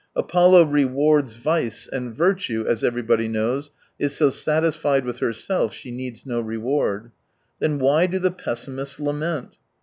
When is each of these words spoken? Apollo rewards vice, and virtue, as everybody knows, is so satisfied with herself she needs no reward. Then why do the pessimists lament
Apollo 0.15 0.63
rewards 0.63 1.35
vice, 1.35 1.87
and 1.87 2.11
virtue, 2.11 2.65
as 2.67 2.83
everybody 2.83 3.27
knows, 3.27 3.69
is 3.99 4.17
so 4.17 4.31
satisfied 4.31 5.05
with 5.05 5.19
herself 5.19 5.75
she 5.75 5.91
needs 5.91 6.25
no 6.25 6.41
reward. 6.41 7.11
Then 7.59 7.77
why 7.77 8.07
do 8.07 8.17
the 8.17 8.31
pessimists 8.31 8.99
lament 8.99 9.57